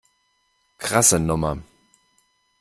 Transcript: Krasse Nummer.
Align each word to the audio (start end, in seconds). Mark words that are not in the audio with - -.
Krasse 0.79 1.19
Nummer. 1.19 1.59